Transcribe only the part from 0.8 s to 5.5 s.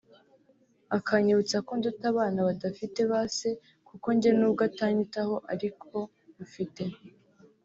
akanyibutsa ko nduta abana badafite ba se kuko njye n’ubwo atanyitaho